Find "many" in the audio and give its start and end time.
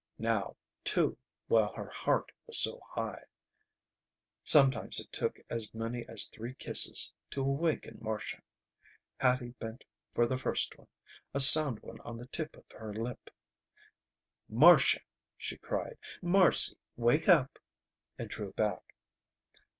5.75-6.07